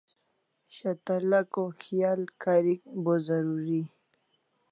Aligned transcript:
shatalako 0.75 1.63
khial 1.81 2.21
karik 2.41 2.81
bo 3.03 3.13
zaruri 3.25 3.81